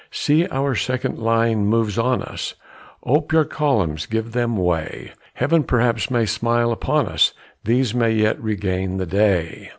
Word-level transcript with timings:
See, 0.09 0.47
our 0.47 0.73
second 0.73 1.19
line 1.19 1.67
moves 1.67 1.99
on 1.99 2.23
us, 2.23 2.55
Ope 3.03 3.31
your 3.31 3.45
columns, 3.45 4.07
give 4.07 4.31
them 4.31 4.57
way, 4.57 5.11
Heaven 5.35 5.63
perhaps 5.63 6.09
may 6.09 6.25
smile 6.25 6.71
upon 6.71 7.05
us, 7.05 7.33
These 7.65 7.93
may 7.93 8.09
yet 8.13 8.41
regain 8.41 8.97
the 8.97 9.05
day. 9.05 9.69